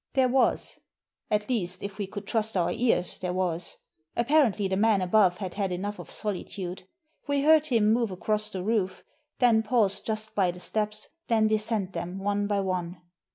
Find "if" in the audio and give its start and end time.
1.83-1.99